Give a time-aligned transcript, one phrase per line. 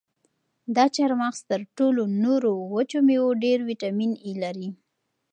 [0.75, 4.69] دا چهارمغز تر ټولو نورو وچو مېوو ډېر ویټامین ای لري.